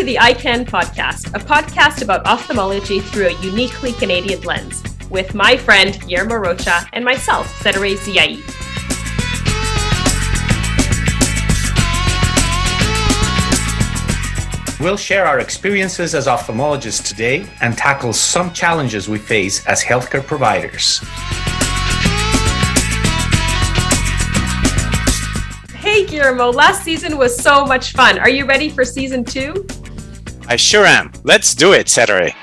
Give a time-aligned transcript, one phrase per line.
[0.00, 5.58] to the EyeCan podcast, a podcast about ophthalmology through a uniquely Canadian lens, with my
[5.58, 8.40] friend Guillermo Rocha and myself, Setareh Ziai.
[14.80, 20.26] We'll share our experiences as ophthalmologists today and tackle some challenges we face as healthcare
[20.26, 21.00] providers.
[25.74, 28.18] Hey, Guillermo, last season was so much fun.
[28.18, 29.66] Are you ready for season two?
[30.50, 31.12] I sure am.
[31.22, 32.34] Let's do it, Setareh.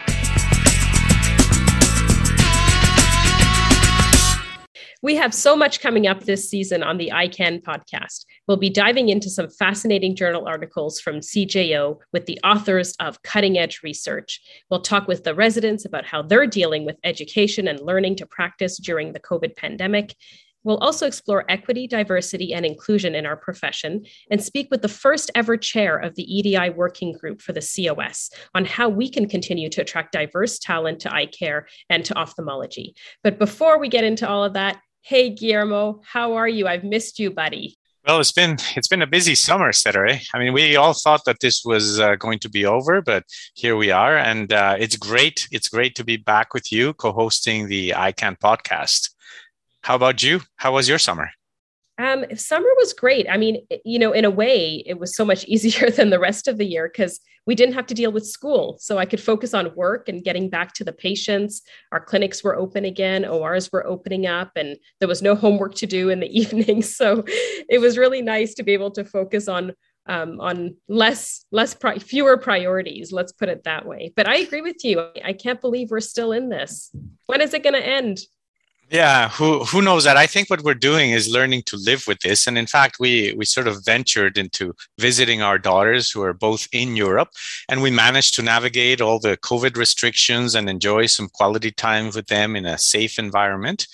[5.04, 8.24] We have so much coming up this season on the EyeCan podcast.
[8.48, 13.58] We'll be diving into some fascinating journal articles from CJO with the authors of cutting
[13.58, 14.40] edge research.
[14.72, 18.78] We'll talk with the residents about how they're dealing with education and learning to practice
[18.78, 20.16] during the COVID pandemic.
[20.68, 25.32] We'll also explore equity, diversity, and inclusion in our profession and speak with the first
[25.34, 29.70] ever chair of the EDI working group for the COS on how we can continue
[29.70, 32.96] to attract diverse talent to eye care and to ophthalmology.
[33.24, 36.68] But before we get into all of that, Hey, Guillermo, how are you?
[36.68, 37.78] I've missed you, buddy.
[38.06, 40.20] Well, it's been it's been a busy summer, Setareh.
[40.34, 43.24] I mean, we all thought that this was uh, going to be over, but
[43.54, 45.48] here we are, and uh, it's great.
[45.50, 49.12] It's great to be back with you, co-hosting the EyeCan podcast.
[49.88, 50.42] How about you?
[50.58, 51.32] How was your summer?
[51.98, 53.26] Um, summer was great.
[53.30, 56.50] I mean, you know, in a way, it was so much easier than the rest
[56.50, 58.76] of the year because we didn't have to deal with school.
[58.82, 61.62] So I could focus on work and getting back to the patients.
[61.94, 65.88] Our clinics were open again, ORs were opening up, and there was no homework to
[65.88, 66.82] do in the evening.
[66.82, 67.24] So
[67.70, 69.72] it was really nice to be able to focus on
[70.10, 73.14] um, on less less pri- fewer priorities.
[73.14, 74.12] Let's put it that way.
[74.18, 75.08] But I agree with you.
[75.24, 76.92] I can't believe we're still in this.
[77.28, 78.20] When is it going to end?
[78.90, 80.16] Yeah who who knows that?
[80.16, 82.48] I think what we're doing is learning to live with this.
[82.48, 86.68] And in fact we we sort of ventured into visiting our daughters who are both
[86.72, 87.30] in europe.
[87.68, 92.28] And we managed to navigate all the covid restrictions and enjoy some quality time with
[92.28, 93.88] them in a safe environment.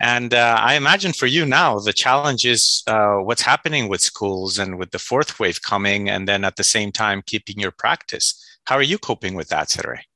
[0.00, 4.58] And uh, i imagine for you now the challenge is uh, what's happening with schools
[4.58, 8.26] and with the fourth wave coming and then at the same time keeping your practice.
[8.64, 10.09] How are you coping with that Setareh?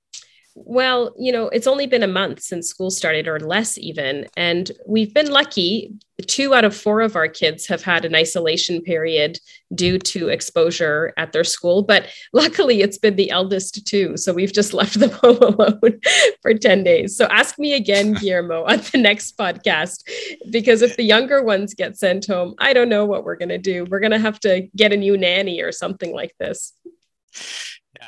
[0.57, 4.27] Well, you know, it's only been a month since school started, or less even.
[4.37, 5.93] And we've been lucky.
[6.29, 9.41] Two out of four of our kids have had an isolation period
[9.75, 11.83] due to exposure at their school.
[11.83, 14.17] But luckily, it's been the eldest too.
[14.17, 16.01] So we've just left them home alone
[16.41, 17.17] for 10 days.
[17.17, 20.09] So ask me again, Guillermo, on the next podcast.
[20.51, 23.59] Because if the younger ones get sent home, I don't know what we're going to
[23.59, 23.87] do.
[23.87, 26.75] We're going to have to get a new nanny or something like this.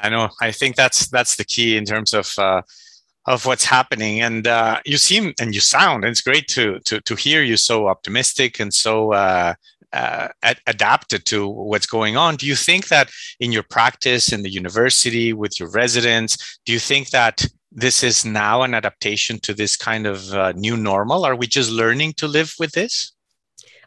[0.03, 0.31] I know.
[0.41, 2.63] I think that's that's the key in terms of uh,
[3.27, 4.23] of what's happening.
[4.23, 6.05] And uh, you seem and you sound.
[6.05, 9.55] And it's great to to to hear you so optimistic and so uh,
[9.93, 12.37] uh, ad- adapted to what's going on.
[12.37, 13.11] Do you think that
[13.41, 18.25] in your practice in the university with your residents, do you think that this is
[18.25, 21.25] now an adaptation to this kind of uh, new normal?
[21.25, 23.13] Are we just learning to live with this?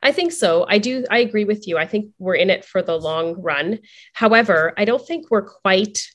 [0.02, 0.66] I think so.
[0.68, 1.06] I do.
[1.10, 1.78] I agree with you.
[1.78, 3.80] I think we're in it for the long run.
[4.14, 6.08] However, I don't think we're quite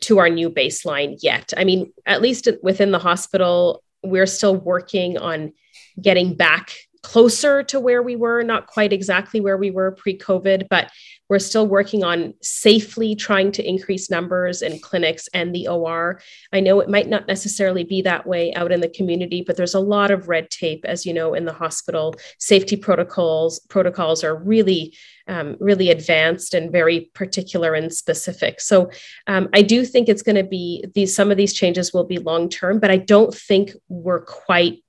[0.00, 1.52] to our new baseline yet.
[1.56, 5.52] I mean, at least within the hospital, we're still working on
[6.00, 10.68] getting back closer to where we were, not quite exactly where we were pre COVID,
[10.68, 10.90] but
[11.28, 16.20] we're still working on safely trying to increase numbers in clinics and the OR.
[16.52, 19.74] I know it might not necessarily be that way out in the community, but there's
[19.74, 22.14] a lot of red tape, as you know, in the hospital.
[22.38, 24.94] Safety protocols protocols are really
[25.26, 28.60] um, really advanced and very particular and specific.
[28.60, 28.90] So
[29.26, 32.18] um, I do think it's going to be these some of these changes will be
[32.18, 34.82] long term, but I don't think we're quite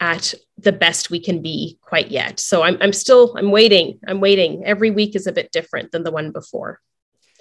[0.00, 2.40] at the best we can be quite yet.
[2.40, 3.98] So I'm, I'm still, I'm waiting.
[4.06, 4.64] I'm waiting.
[4.64, 6.80] Every week is a bit different than the one before.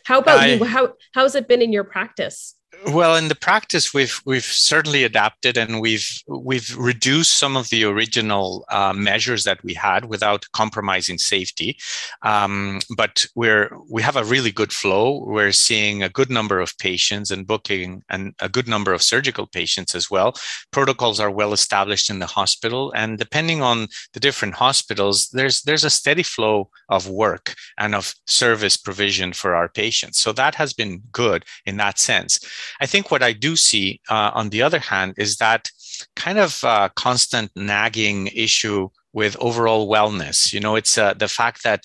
[0.04, 0.64] How about I, you?
[0.64, 2.56] How, how's it been in your practice?
[2.88, 7.84] Well, in the practice, we've we've certainly adapted and we've we've reduced some of the
[7.84, 11.78] original uh, measures that we had without compromising safety.
[12.23, 15.23] Um, but we're we have a really good flow.
[15.28, 19.47] We're seeing a good number of patients and booking and a good number of surgical
[19.47, 20.34] patients as well.
[20.72, 25.84] Protocols are well established in the hospital, and depending on the different hospitals, there's there's
[25.84, 30.20] a steady flow of work and of service provision for our patients.
[30.20, 32.40] So that has been good in that sense.
[32.79, 35.69] I think what I do see, uh, on the other hand, is that
[36.16, 40.53] kind of uh, constant nagging issue with overall wellness.
[40.53, 41.84] You know, it's uh, the fact that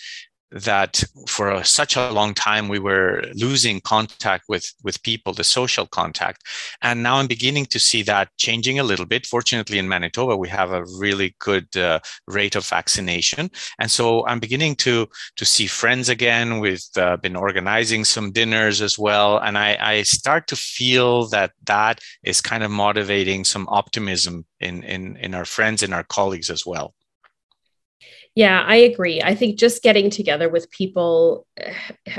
[0.52, 5.86] that for such a long time we were losing contact with with people the social
[5.86, 6.42] contact.
[6.82, 9.26] And now i'm beginning to see that changing a little bit.
[9.26, 13.50] Fortunately in manitoba we have a really good uh, rate of vaccination.
[13.78, 16.60] And so i'm beginning to to see friends again.
[16.60, 19.38] We've uh, been organizing some dinners as well.
[19.38, 24.82] And I, I start to feel that that is kind of motivating some optimism in
[24.84, 26.94] in in our friends and our colleagues as well
[28.36, 29.22] yeah, I agree.
[29.22, 31.72] I think just getting together with people eh,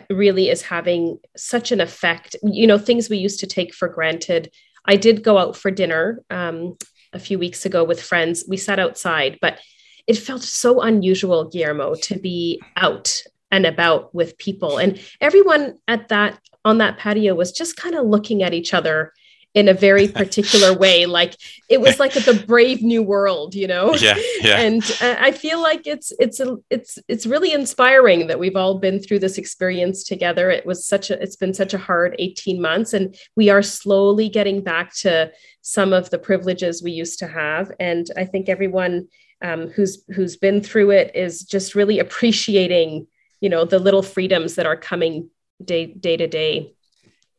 [0.09, 2.35] really is having such an effect.
[2.41, 4.51] You know, things we used to take for granted.
[4.83, 6.75] I did go out for dinner um,
[7.13, 8.45] a few weeks ago with friends.
[8.47, 9.59] We sat outside, but
[10.07, 13.13] it felt so unusual, Guillermo, to be out
[13.51, 14.79] and about with people.
[14.79, 19.13] And everyone at that on that patio was just kind of looking at each other
[19.57, 21.35] in a very particular way like
[21.67, 23.95] it was like the brave new world you know?
[23.95, 24.57] Yeah yeah.
[24.67, 28.79] And uh, i feel like it's it's a, it's it's really inspiring that we've all
[28.79, 30.49] been through this experience together.
[30.49, 34.29] It was such a it's been such a hard 18 months and we are slowly
[34.29, 35.31] getting back to
[35.61, 37.71] some of the privileges we used to have.
[37.79, 39.07] And i think everyone
[39.41, 43.07] um, who's who's been through it is just really appreciating
[43.41, 45.29] you know the little freedoms that are coming
[45.63, 46.73] day day to day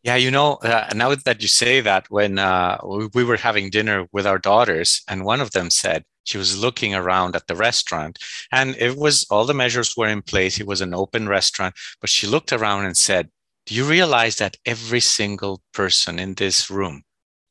[0.02, 2.78] yeah, you know, uh, now that you say that, when uh,
[3.14, 6.94] we were having dinner with our daughters, and one of them said she was looking
[6.94, 8.18] around at the restaurant,
[8.52, 10.60] and it was all the measures were in place.
[10.60, 13.28] It was an open restaurant, but she looked around and said,
[13.66, 17.02] Do you realize that every single person in this room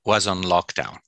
[0.05, 0.99] was on lockdown?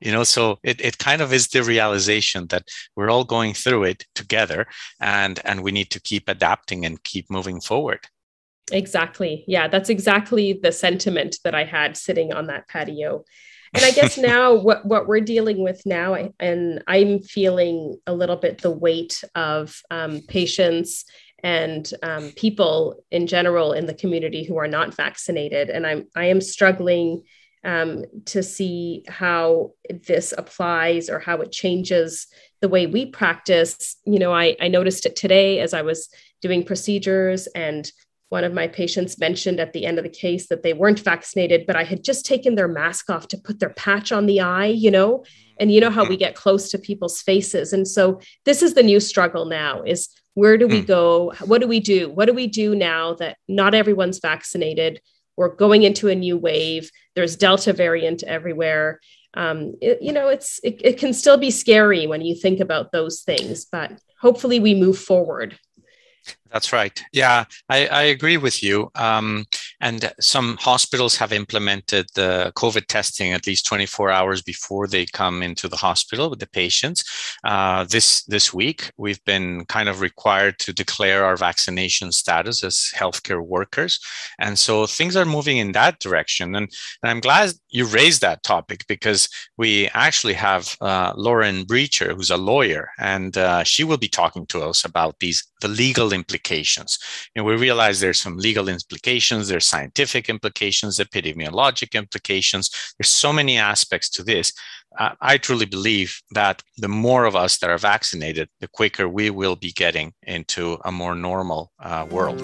[0.00, 2.64] You know, so it, it kind of is the realization that
[2.96, 4.66] we're all going through it together
[5.00, 8.00] and, and we need to keep adapting and keep moving forward.
[8.72, 9.44] Exactly.
[9.46, 13.24] Yeah, that's exactly the sentiment that I had sitting on that patio.
[13.74, 18.36] And I guess now what, what we're dealing with now, and I'm feeling a little
[18.36, 21.04] bit the weight of um, patients
[21.42, 25.70] and um, people in general in the community who are not vaccinated.
[25.70, 27.22] And I'm I am struggling
[27.64, 32.26] um, to see how this applies or how it changes
[32.60, 33.96] the way we practice.
[34.04, 36.08] You know, I, I noticed it today as I was
[36.40, 37.90] doing procedures and
[38.32, 41.66] one of my patients mentioned at the end of the case that they weren't vaccinated,
[41.66, 44.68] but I had just taken their mask off to put their patch on the eye,
[44.68, 45.26] you know,
[45.60, 47.74] and you know how we get close to people's faces.
[47.74, 50.86] And so this is the new struggle now is where do we hmm.
[50.86, 51.32] go?
[51.44, 52.08] What do we do?
[52.08, 55.02] What do we do now that not everyone's vaccinated?
[55.36, 56.90] We're going into a new wave.
[57.14, 59.00] There's Delta variant everywhere.
[59.34, 62.92] Um, it, you know, it's it, it can still be scary when you think about
[62.92, 65.58] those things, but hopefully we move forward.
[66.52, 67.02] That's right.
[67.12, 68.90] Yeah, I, I agree with you.
[68.94, 69.46] Um,
[69.82, 75.42] and some hospitals have implemented the COVID testing at least 24 hours before they come
[75.42, 77.04] into the hospital with the patients.
[77.44, 82.92] Uh, this this week, we've been kind of required to declare our vaccination status as
[82.94, 83.98] healthcare workers,
[84.38, 86.54] and so things are moving in that direction.
[86.54, 86.70] And,
[87.02, 92.30] and I'm glad you raised that topic because we actually have uh, Lauren Brecher, who's
[92.30, 96.98] a lawyer, and uh, she will be talking to us about these the legal implications.
[97.34, 102.70] And we realize there's some legal implications, there's scientific implications, epidemiologic implications.
[102.98, 104.52] There's so many aspects to this.
[104.98, 109.30] Uh, I truly believe that the more of us that are vaccinated, the quicker we
[109.30, 112.42] will be getting into a more normal uh, world.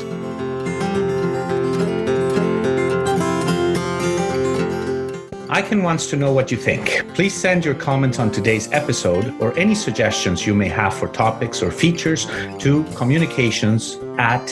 [5.49, 7.05] EyeCan wants to know what you think.
[7.15, 11.63] Please send your comments on today's episode or any suggestions you may have for topics
[11.63, 12.27] or features
[12.59, 14.47] to communications at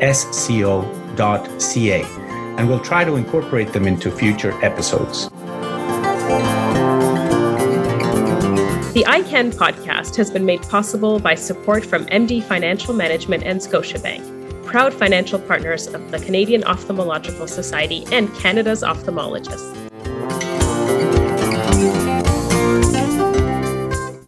[0.00, 2.02] cos-sco.ca
[2.58, 5.28] and we'll try to incorporate them into future episodes.
[8.94, 14.38] The EyeCan podcast has been made possible by support from MD Financial Management and Scotiabank
[14.68, 19.74] proud financial partners of the Canadian Ophthalmological Society and Canada's ophthalmologists.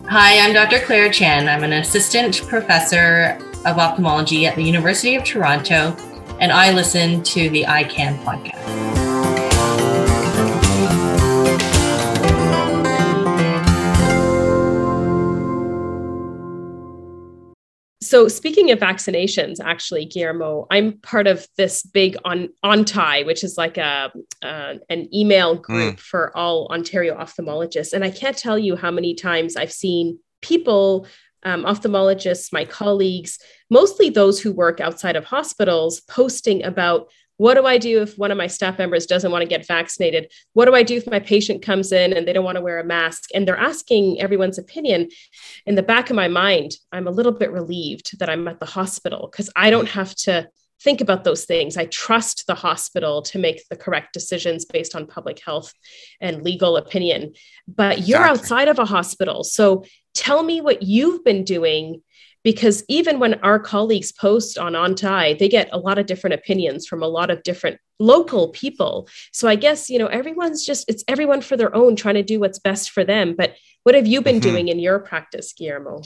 [0.08, 0.80] Hi, I'm Dr.
[0.86, 1.46] Claire Chan.
[1.46, 5.96] I'm an assistant professor of ophthalmology at the University of Toronto,
[6.40, 8.80] and I listen to the EyeCan podcast.
[18.10, 23.56] So speaking of vaccinations, actually, Guillermo, I'm part of this big on ONTI, which is
[23.56, 24.10] like a
[24.42, 26.00] uh, an email group mm.
[26.00, 31.06] for all Ontario ophthalmologists, and I can't tell you how many times I've seen people,
[31.42, 33.38] um, ophthalmologists, my colleagues,
[33.70, 38.30] mostly those who work outside of hospitals, posting about What do I do if one
[38.30, 40.30] of my staff members doesn't want to get vaccinated?
[40.52, 42.78] What do I do if my patient comes in and they don't want to wear
[42.78, 43.30] a mask?
[43.34, 45.08] And they're asking everyone's opinion.
[45.64, 48.66] In the back of my mind, I'm a little bit relieved that I'm at the
[48.66, 50.50] hospital because I don't have to
[50.82, 51.76] think about those things.
[51.76, 55.72] I trust the hospital to make the correct decisions based on public health
[56.20, 57.34] and legal opinion.
[57.68, 58.40] But you're exactly.
[58.40, 59.44] outside of a hospital.
[59.44, 59.84] So
[60.14, 62.02] tell me what you've been doing
[62.42, 66.86] because even when our colleagues post on ontai they get a lot of different opinions
[66.86, 71.04] from a lot of different local people so i guess you know everyone's just it's
[71.06, 74.22] everyone for their own trying to do what's best for them but what have you
[74.22, 74.50] been mm-hmm.
[74.50, 76.00] doing in your practice guillermo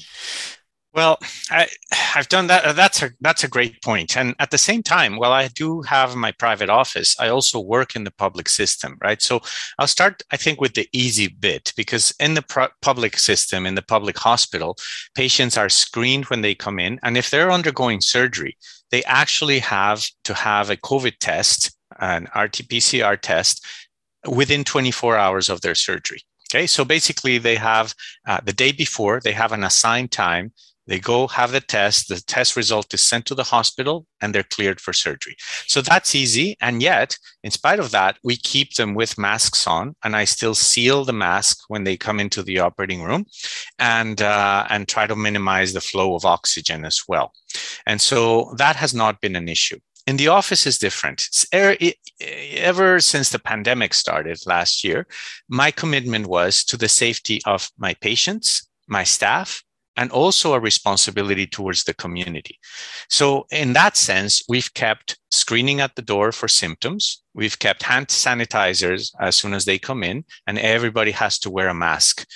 [0.94, 1.18] well,
[1.50, 2.76] I, have done that.
[2.76, 4.16] That's a that's a great point.
[4.16, 7.96] And at the same time, while I do have my private office, I also work
[7.96, 9.20] in the public system, right?
[9.20, 9.40] So
[9.78, 13.82] I'll start, I think, with the easy bit because in the public system, in the
[13.82, 14.76] public hospital,
[15.16, 18.56] patients are screened when they come in, and if they're undergoing surgery,
[18.92, 23.66] they actually have to have a COVID test, an RT-PCR test,
[24.28, 26.22] within 24 hours of their surgery.
[26.48, 27.94] Okay, so basically, they have
[28.28, 30.52] uh, the day before they have an assigned time
[30.86, 34.42] they go have the test, the test result is sent to the hospital, and they're
[34.42, 35.36] cleared for surgery.
[35.66, 36.56] So that's easy.
[36.60, 40.54] And yet, in spite of that, we keep them with masks on, and I still
[40.54, 43.24] seal the mask when they come into the operating room
[43.78, 47.32] and, uh, and try to minimize the flow of oxygen as well.
[47.86, 49.78] And so that has not been an issue.
[50.06, 51.22] In the office is different.
[51.54, 51.76] Er,
[52.20, 55.06] ever since the pandemic started last year,
[55.48, 59.62] my commitment was to the safety of my patients, my staff,
[59.96, 62.58] and also a responsibility towards the community.
[63.08, 67.22] So, in that sense, we've kept screening at the door for symptoms.
[67.34, 71.68] We've kept hand sanitizers as soon as they come in, and everybody has to wear
[71.68, 72.26] a mask.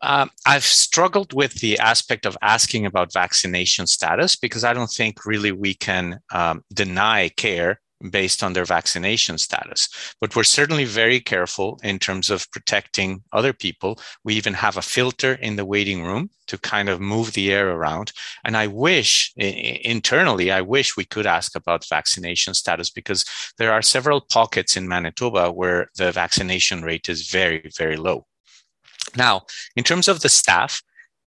[0.00, 5.24] Uh, I've struggled with the aspect of asking about vaccination status because I don't think
[5.24, 7.80] really we can um, deny care
[8.10, 9.88] based on their vaccination status.
[10.20, 13.98] But we're certainly very careful in terms of protecting other people.
[14.24, 17.70] We even have a filter in the waiting room to kind of move the air
[17.70, 18.12] around.
[18.44, 23.24] And I wish internally, I wish we could ask about vaccination status because
[23.58, 28.26] there are several pockets in Manitoba where the vaccination rate is very, very low.
[29.16, 29.42] Now,
[29.76, 30.82] in terms of the staff,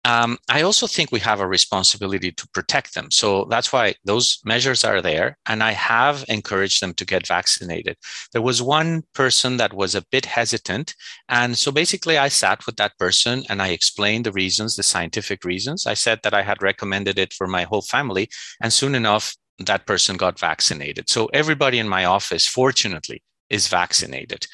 [0.05, 3.09] um, I also think we have a responsibility to protect them.
[3.09, 5.35] So that's why those measures are there.
[5.47, 7.97] And I have encouraged them to get vaccinated.
[8.31, 10.93] There was one person that was a bit hesitant.
[11.27, 15.43] And so basically, I sat with that person and I explained the reasons, the scientific
[15.43, 15.88] reasons.
[15.88, 18.29] I said that I had recommended it for my whole family.
[18.62, 21.09] And soon enough, that person got vaccinated.
[21.09, 24.45] So everybody in my office, fortunately, is vaccinated.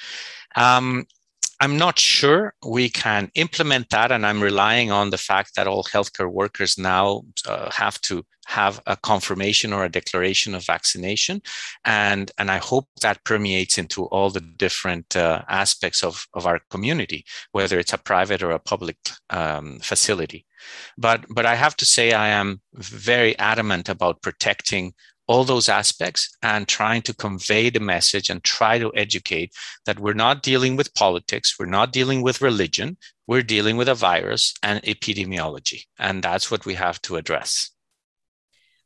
[0.56, 1.08] Um,
[1.62, 5.84] I'm not sure we can implement that, and I'm relying on the fact that all
[5.84, 11.40] healthcare workers now uh, have to have a confirmation or a declaration of vaccination,
[11.86, 16.60] and and I hope that permeates into all the different uh, aspects of of our
[16.72, 18.98] community, whether it's a private or a public
[19.30, 20.48] um, facility.
[20.98, 24.94] But but I have to say I am very adamant about protecting
[25.32, 29.54] all those aspects and trying to convey the message and try to educate
[29.86, 32.98] that we're not dealing with politics, we're not dealing with religion,
[33.28, 35.84] we're dealing with a virus and epidemiology.
[35.98, 37.70] And that's what we have to address.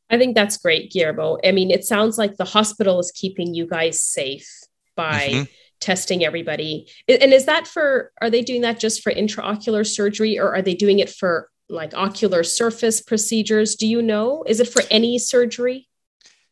[0.08, 1.38] I think that's great, Guillermo.
[1.44, 4.48] I mean, it sounds like the hospital is keeping you guys safe
[4.94, 5.42] by mm-hmm.
[5.80, 6.88] testing everybody.
[7.08, 10.74] And is that for, are they doing that just for intraocular surgery or are they
[10.74, 13.74] doing it for like ocular surface procedures?
[13.74, 14.44] Do you know?
[14.46, 15.88] Is it for any surgery?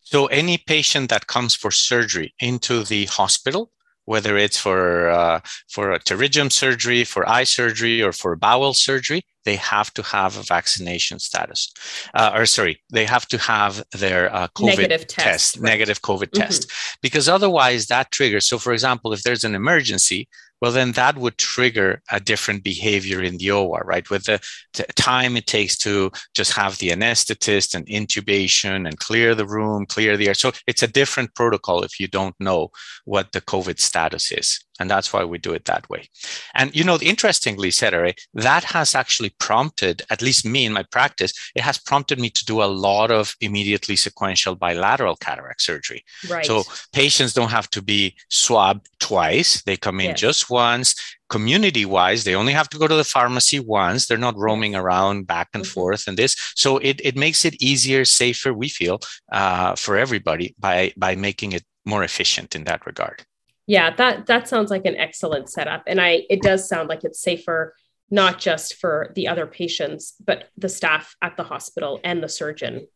[0.05, 3.71] So any patient that comes for surgery into the hospital,
[4.05, 9.23] whether it's for uh, for a pterygium surgery, for eye surgery, or for bowel surgery,
[9.45, 11.73] they have to have a vaccination status.
[12.15, 15.71] Uh, or sorry, they have to have their uh, COVID negative test, test right.
[15.71, 16.43] negative COVID mm-hmm.
[16.43, 16.71] test,
[17.01, 18.47] because otherwise that triggers.
[18.47, 20.29] So, for example, if there's an emergency,
[20.65, 24.09] well, then that would trigger a different behavior in the OR, right?
[24.09, 24.41] With the
[24.73, 29.85] t- time it takes to just have the anesthetist and intubation and clear the room,
[29.85, 30.33] clear the air.
[30.33, 32.71] So it's a different protocol if you don't know
[33.05, 34.65] what the COVID status is.
[34.81, 36.09] And that's why we do it that way.
[36.55, 41.33] And, you know, interestingly, Setareh, that has actually prompted, at least me in my practice,
[41.55, 46.05] it has prompted me to do a lot of immediately sequential bilateral cataract surgery.
[46.29, 46.45] Right.
[46.45, 49.63] So patients don't have to be swabbed twice.
[49.63, 50.21] They come in yes.
[50.21, 50.95] just once.
[51.31, 54.07] Community wise, they only have to go to the pharmacy once.
[54.07, 55.73] They're not roaming around back and mm-hmm.
[55.73, 56.35] forth and this.
[56.57, 59.01] So it, it makes it easier, safer, we feel,
[59.33, 63.25] uh, for everybody by, by making it more efficient in that regard.
[63.67, 67.21] Yeah, that that sounds like an excellent setup, and I it does sound like it's
[67.21, 67.75] safer
[68.11, 72.87] not just for the other patients, but the staff at the hospital and the surgeon.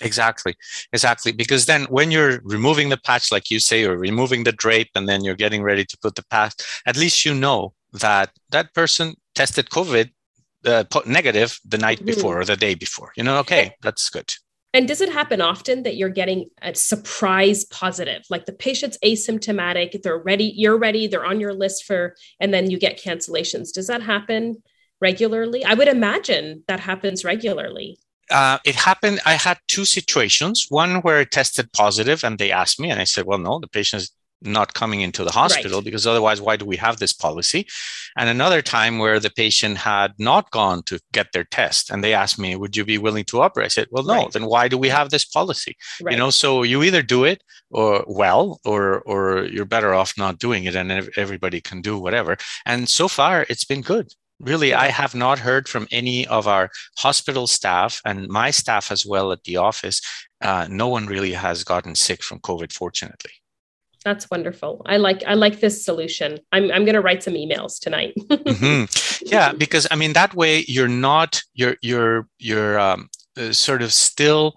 [0.00, 0.54] Exactly,
[0.92, 1.32] exactly.
[1.32, 5.08] Because then when you're removing the patch, like you say, or removing the drape, and
[5.08, 6.54] then you're getting ready to put the patch,
[6.86, 10.10] at least you know that that person tested COVID
[10.64, 12.06] uh, negative the night mm-hmm.
[12.06, 13.12] before or the day before.
[13.16, 14.32] You know, okay, that's good.
[14.74, 18.22] And does it happen often that you're getting a surprise positive?
[18.28, 22.70] Like the patient's asymptomatic, they're ready, you're ready, they're on your list for, and then
[22.70, 23.72] you get cancellations.
[23.72, 24.62] Does that happen
[25.00, 25.64] regularly?
[25.64, 27.98] I would imagine that happens regularly.
[28.30, 29.20] Uh, it happened.
[29.24, 30.66] I had two situations.
[30.68, 33.68] One where it tested positive, and they asked me, and I said, "Well, no, the
[33.68, 34.10] patient
[34.42, 35.84] not coming into the hospital right.
[35.84, 37.66] because otherwise why do we have this policy?
[38.16, 42.14] And another time where the patient had not gone to get their test and they
[42.14, 44.32] asked me would you be willing to operate i said well no right.
[44.32, 45.76] then why do we have this policy?
[46.02, 46.12] Right.
[46.12, 50.38] you know so you either do it or well or or you're better off not
[50.38, 52.36] doing it and everybody can do whatever.
[52.64, 54.12] And so far it's been good.
[54.40, 59.04] Really i have not heard from any of our hospital staff and my staff as
[59.04, 60.00] well at the office.
[60.40, 63.32] Uh, no one really has gotten sick from covid fortunately
[64.08, 64.82] that's wonderful.
[64.86, 66.38] I like I like this solution.
[66.50, 68.14] I'm I'm going to write some emails tonight.
[68.28, 68.84] mm-hmm.
[69.26, 73.92] Yeah, because I mean that way you're not you're you're you're um, uh, sort of
[73.92, 74.56] still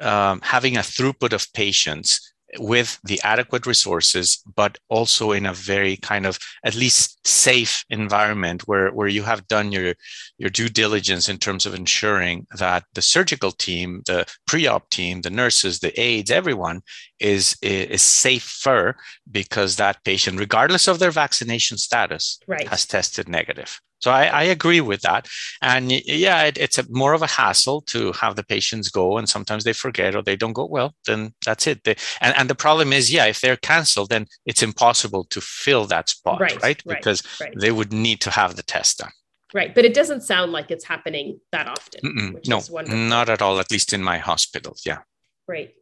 [0.00, 5.96] um, having a throughput of patients with the adequate resources, but also in a very
[5.96, 9.94] kind of at least safe environment where, where you have done your,
[10.38, 15.30] your due diligence in terms of ensuring that the surgical team, the pre-op team, the
[15.30, 16.82] nurses, the aides, everyone
[17.18, 18.96] is, is safer
[19.30, 22.68] because that patient, regardless of their vaccination status, right.
[22.68, 23.80] has tested negative.
[24.02, 25.28] So I, I, agree with that.
[25.62, 29.28] And yeah, it, it's a, more of a hassle to have the patients go, and
[29.28, 30.66] sometimes they forget or they don't go.
[30.66, 31.84] Well, then that's it.
[31.84, 35.86] They, and, and the problem is, yeah, if they're canceled, then it's impossible to fill
[35.86, 36.62] that spot, right?
[36.62, 36.82] right?
[36.84, 37.54] Because right.
[37.56, 39.12] they would need to have the test done.
[39.54, 42.40] Right, but it doesn't sound like it's happening that often.
[42.46, 43.60] no, not at all.
[43.60, 44.98] At least in my hospital, yeah.
[45.46, 45.74] Great.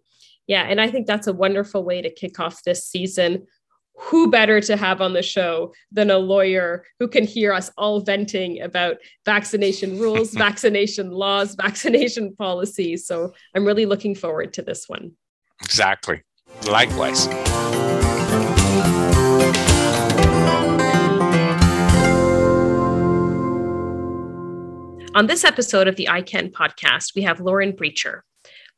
[0.46, 3.46] Yeah, and I think that's a wonderful way to kick off this season
[4.00, 8.00] who better to have on the show than a lawyer who can hear us all
[8.00, 13.06] venting about vaccination rules, vaccination laws, vaccination policies?
[13.06, 15.12] So I'm really looking forward to this one.
[15.62, 16.22] Exactly.
[16.66, 17.28] Likewise.
[25.12, 28.20] On this episode of the EyeCan podcast, we have Lauren Brecher.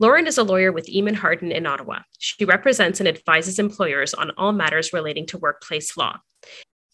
[0.03, 2.01] Lauren is a lawyer with Emond Harnden in Ottawa.
[2.19, 6.19] She represents and advises employers on all matters relating to workplace law.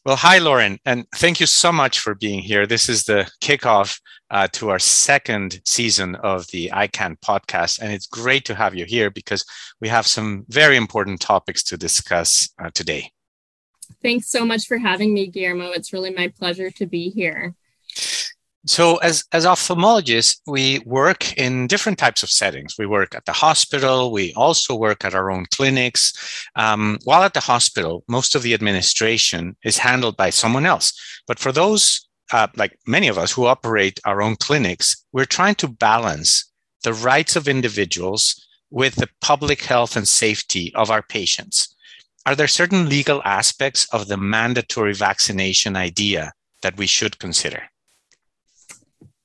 [0.05, 2.67] Well, hi, Lauren, and thank you so much for being here.
[2.67, 3.99] This is the kickoff
[4.31, 8.85] uh, to our second season of the EyeCan podcast, and it's great to have you
[8.85, 9.43] here because
[9.81, 13.11] we have some very important topics to discuss uh, today.
[14.03, 15.71] Thanks so much for having me, Guillermo.
[15.71, 17.55] It's really my pleasure to be here.
[18.69, 22.75] So, as, as ophthalmologists, we work in different types of settings.
[22.79, 26.13] We work at the hospital, we also work at our own clinics.
[26.55, 30.93] Um, while at the hospital, most of the administration is handled by someone else.
[31.27, 35.55] But for those, uh, like many of us who operate our own clinics, we're trying
[35.57, 36.45] to balance
[36.85, 41.75] the rights of individuals with the public health and safety of our patients.
[42.27, 47.63] Are there certain legal aspects of the mandatory vaccination idea that we should consider?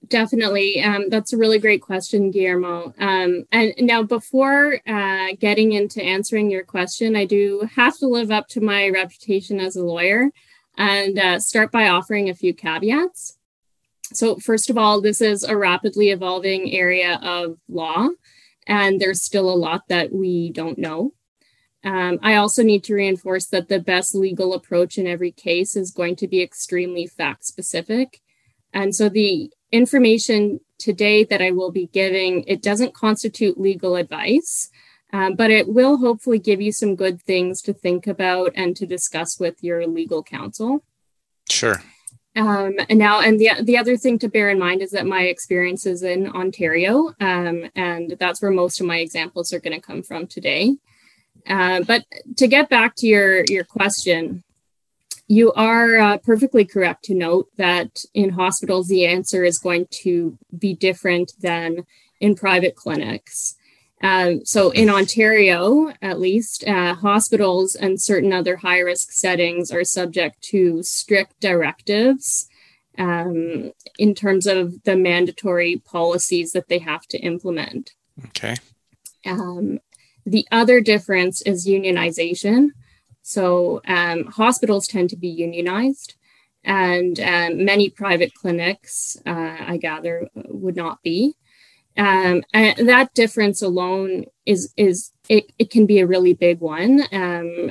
[0.07, 0.81] Definitely.
[0.83, 2.93] Um, that's a really great question, Guillermo.
[2.99, 8.29] Um, and now, before uh, getting into answering your question, I do have to live
[8.29, 10.29] up to my reputation as a lawyer
[10.77, 13.37] and uh, start by offering a few caveats.
[14.11, 18.09] So, first of all, this is a rapidly evolving area of law,
[18.67, 21.13] and there's still a lot that we don't know.
[21.85, 25.91] Um, I also need to reinforce that the best legal approach in every case is
[25.91, 28.21] going to be extremely fact specific.
[28.73, 34.69] And so the information today that I will be giving, it doesn't constitute legal advice,
[35.11, 38.85] um, but it will hopefully give you some good things to think about and to
[38.85, 40.83] discuss with your legal counsel.
[41.49, 41.81] Sure.
[42.35, 45.23] Um, and now, and the, the other thing to bear in mind is that my
[45.23, 49.85] experience is in Ontario, um, and that's where most of my examples are going to
[49.85, 50.75] come from today.
[51.47, 52.05] Uh, but
[52.37, 54.43] to get back to your, your question,
[55.27, 60.37] you are uh, perfectly correct to note that in hospitals, the answer is going to
[60.57, 61.85] be different than
[62.19, 63.55] in private clinics.
[64.01, 69.85] Um, so, in Ontario, at least, uh, hospitals and certain other high risk settings are
[69.85, 72.49] subject to strict directives
[72.97, 77.91] um, in terms of the mandatory policies that they have to implement.
[78.25, 78.55] Okay.
[79.25, 79.79] Um,
[80.25, 82.69] the other difference is unionization.
[83.23, 86.15] So um, hospitals tend to be unionized,
[86.63, 91.35] and um, many private clinics, uh, I gather, would not be.
[91.95, 97.03] Um, and that difference alone is is it, it can be a really big one,
[97.13, 97.69] um,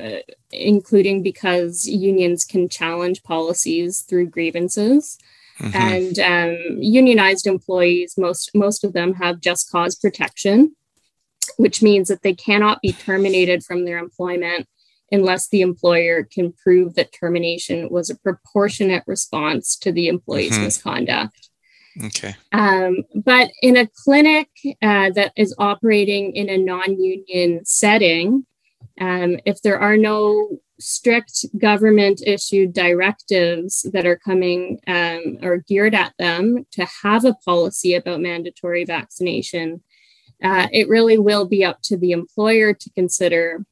[0.51, 5.19] including because unions can challenge policies through grievances.
[5.59, 5.77] Mm-hmm.
[5.77, 10.75] And um, unionized employees, most most of them have just cause protection,
[11.57, 14.67] which means that they cannot be terminated from their employment
[15.11, 20.63] unless the employer can prove that termination was a proportionate response to the employee's mm-hmm.
[20.63, 21.49] misconduct.
[22.05, 22.35] Okay.
[22.51, 24.49] Um, but in a clinic
[24.81, 28.45] uh, that is operating in a non union setting,
[28.99, 35.93] um, if there are no strict government issued directives that are coming um, or geared
[35.93, 39.83] at them to have a policy about mandatory vaccination,
[40.43, 43.65] uh, it really will be up to the employer to consider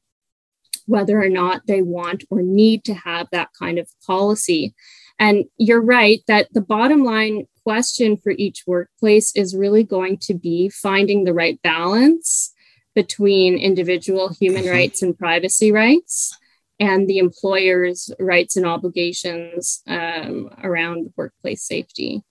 [0.86, 4.74] whether or not they want or need to have that kind of policy.
[5.18, 10.34] And you're right that the bottom line question for each workplace is really going to
[10.34, 12.52] be finding the right balance
[12.94, 14.72] between individual human mm-hmm.
[14.72, 16.36] rights and privacy rights
[16.80, 22.22] and the employer's rights and obligations um, around workplace safety.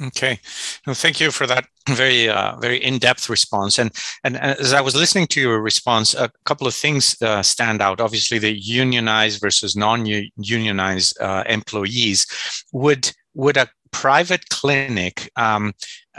[0.00, 0.38] Okay,
[0.86, 3.78] thank you for that very uh, very in depth response.
[3.78, 3.90] And
[4.22, 8.00] and as I was listening to your response, a couple of things uh, stand out.
[8.00, 12.26] Obviously, the unionized versus non-unionized uh, employees
[12.72, 15.72] would would a private clinic um,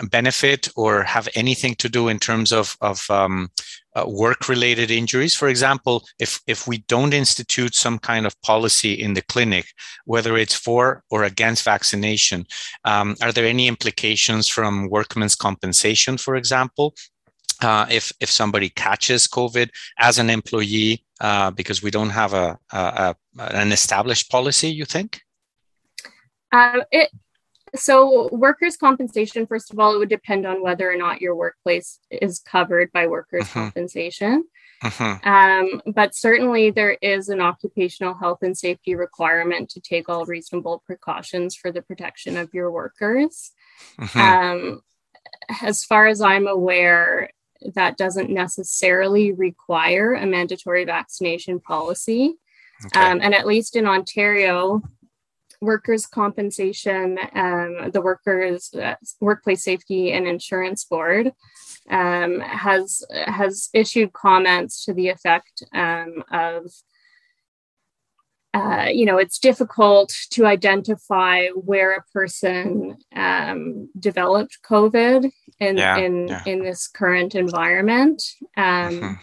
[0.07, 3.49] benefit or have anything to do in terms of, of um,
[3.95, 5.35] uh, work related injuries?
[5.35, 9.65] For example, if, if we don't institute some kind of policy in the clinic,
[10.05, 12.45] whether it's for or against vaccination,
[12.85, 16.93] um, are there any implications from workmen's compensation, for example?
[17.61, 22.57] Uh, if if somebody catches COVID as an employee uh, because we don't have a,
[22.71, 25.21] a, a, an established policy, you think?
[26.51, 27.09] Um, it
[27.75, 31.99] so, workers' compensation, first of all, it would depend on whether or not your workplace
[32.09, 33.61] is covered by workers' uh-huh.
[33.61, 34.45] compensation.
[34.81, 35.17] Uh-huh.
[35.23, 40.83] Um, but certainly, there is an occupational health and safety requirement to take all reasonable
[40.85, 43.51] precautions for the protection of your workers.
[43.97, 44.19] Uh-huh.
[44.19, 44.81] Um,
[45.61, 47.29] as far as I'm aware,
[47.75, 52.35] that doesn't necessarily require a mandatory vaccination policy.
[52.85, 52.99] Okay.
[52.99, 54.81] Um, and at least in Ontario,
[55.61, 61.31] workers' compensation, um, the workers' uh, workplace safety and insurance board
[61.89, 66.71] um, has has issued comments to the effect um, of.
[68.51, 75.97] Uh, you know, it's difficult to identify where a person um, developed COVID in yeah,
[75.97, 76.41] in yeah.
[76.47, 78.23] in this current environment.
[78.57, 79.13] Um, mm-hmm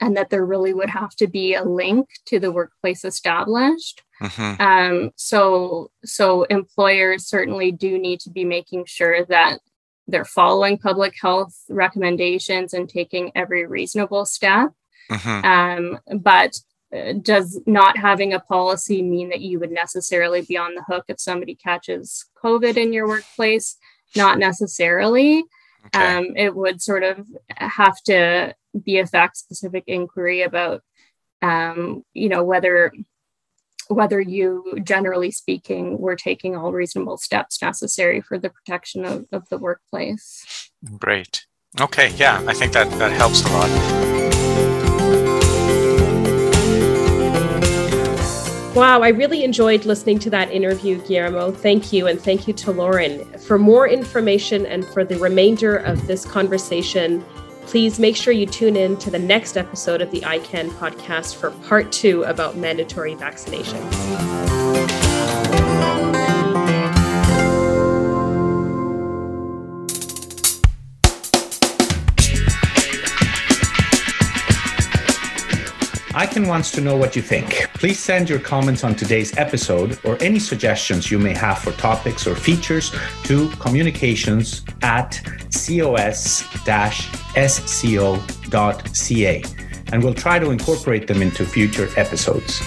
[0.00, 4.02] and that there really would have to be a link to the workplace established.
[4.20, 4.62] Mm-hmm.
[4.62, 9.60] Um, so, so employers certainly do need to be making sure that
[10.06, 14.70] they're following public health recommendations and taking every reasonable step.
[15.10, 15.44] Mm-hmm.
[15.44, 16.56] Um, but
[16.94, 21.04] uh, does not having a policy mean that you would necessarily be on the hook
[21.08, 23.76] if somebody catches COVID in your workplace?
[24.16, 25.42] Not necessarily.
[25.86, 26.16] Okay.
[26.16, 30.82] Um, it would sort of have to be a fact specific inquiry about,
[31.42, 32.92] um, you know, whether
[33.88, 39.46] whether you, generally speaking, were taking all reasonable steps necessary for the protection of, of
[39.50, 40.70] the workplace.
[40.98, 41.44] Great.
[41.78, 42.10] Okay.
[42.16, 44.13] Yeah, I think that that helps a lot.
[48.74, 51.52] Wow, I really enjoyed listening to that interview, Guillermo.
[51.52, 52.08] Thank you.
[52.08, 53.24] And thank you to Lauren.
[53.38, 57.24] For more information and for the remainder of this conversation,
[57.66, 61.52] please make sure you tune in to the next episode of the EyeCan podcast for
[61.68, 63.80] part two about mandatory vaccination.
[76.14, 77.68] EyeCan wants to know what you think.
[77.74, 82.24] Please send your comments on today's episode or any suggestions you may have for topics
[82.24, 86.22] or features to communications at cos-sco.ca
[89.92, 92.60] and we'll try to incorporate them into future episodes.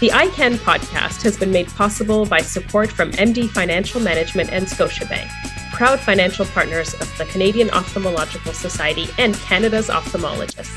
[0.00, 5.30] The EyeCan podcast has been made possible by support from MD Financial Management and Scotiabank
[5.76, 10.74] proud financial partners of the Canadian Ophthalmological Society and Canada's ophthalmologists.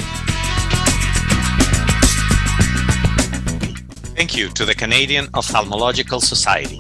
[4.18, 6.80] Thank you to the Canadian Ophthalmological Society.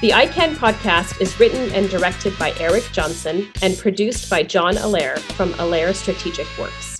[0.00, 5.20] The EyeCan podcast is written and directed by Eric Johnson and produced by John Allaire
[5.20, 6.91] from Allaire Strategic Works.